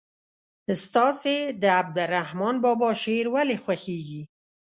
ستاسې 0.85 1.35
د 1.61 1.63
عبدالرحمان 1.79 2.55
بابا 2.63 2.89
شعر 3.03 3.25
ولې 3.35 3.57
خوښیږي. 3.63 4.21